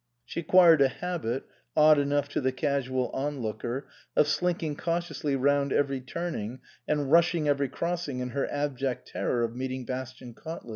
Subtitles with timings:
[0.25, 1.43] She acquired a habit
[1.77, 7.69] odd enough to the casual onlooker of slinking cautiously round every turning and rushing every
[7.69, 10.69] crossing in her abject terror of meeting Bastian Cautley.